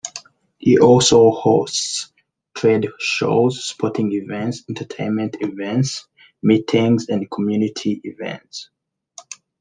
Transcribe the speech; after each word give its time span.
It 0.61 0.81
also 0.81 1.29
hosts 1.29 2.11
trade 2.55 2.87
shows, 2.99 3.63
sporting 3.65 4.11
events, 4.13 4.63
entertainment 4.67 5.37
events, 5.41 6.07
meetings 6.41 7.07
and 7.07 7.29
community 7.29 8.01
events. 8.03 8.71